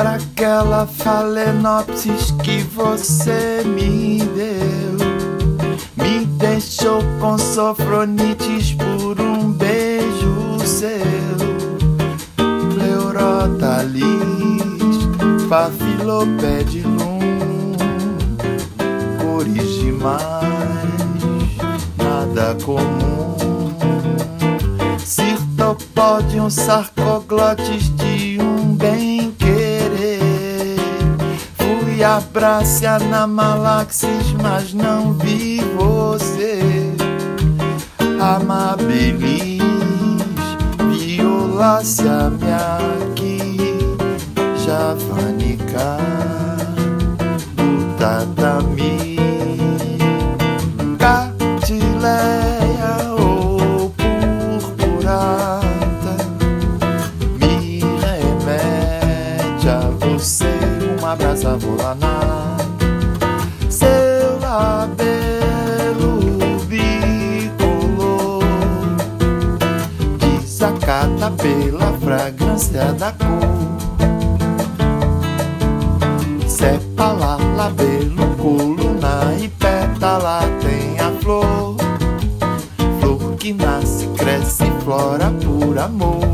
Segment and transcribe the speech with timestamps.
[0.00, 4.96] aquela falenopsis que você me deu.
[5.96, 10.90] Me deixou com sofronites por um beijo seu.
[12.74, 14.04] Pleurotalis,
[15.48, 17.18] papilopedilum,
[19.20, 20.26] cores demais,
[21.96, 23.36] nada comum.
[24.98, 27.95] Cirtopodium, sarcoglotes
[31.96, 36.60] Fui abraçar na malaxis, mas não vi você.
[38.20, 39.62] Amabilis,
[40.94, 42.30] violácea
[43.00, 43.78] aqui,
[44.62, 45.96] javanica,
[47.98, 49.05] catileia
[63.70, 66.20] seu labelo
[66.66, 68.44] bicolor
[70.18, 73.66] desacata pela fragrância da cor.
[76.48, 81.76] Sepala, labelo, coluna e pétala tem a flor.
[83.00, 86.25] Flor que nasce, cresce flora por amor.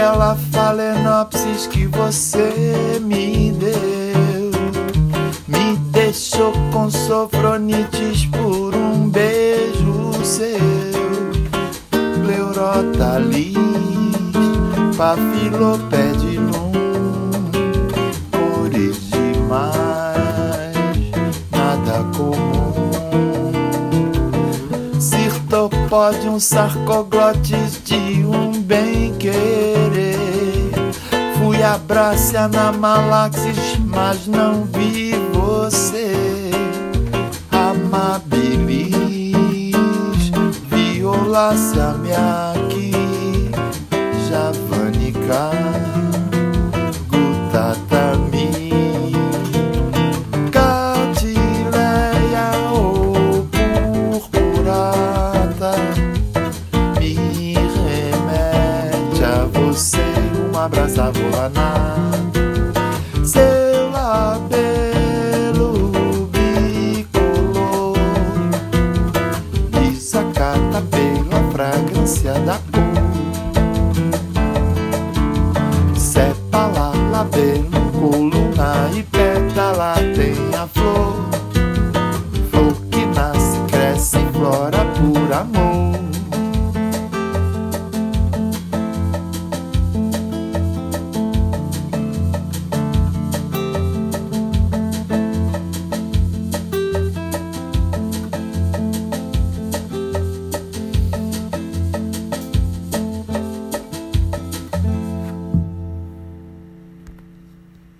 [0.00, 4.50] Aquela falenopsis que você me deu?
[5.46, 10.58] Me deixou com sofronites por um beijo seu.
[12.24, 13.54] Pleurotalis,
[14.96, 16.19] papilopedilum,
[25.60, 30.72] Cirtopodium, sarcoglotes de um bem querer.
[31.36, 36.50] Fui abraçar na malaxis, mas não vi você.
[37.52, 39.10] Amabilis,
[40.70, 42.49] violácea aqui,
[60.64, 62.10] abraçar, vou na
[63.24, 65.72] seu labelo
[66.32, 67.96] bicolor
[69.82, 72.80] e sacata pela fragrância da cor.
[75.96, 81.30] Sepa lá, labelo, coluna e pétala tem a flor,
[82.50, 85.69] flor que nasce, cresce, e flora por amor.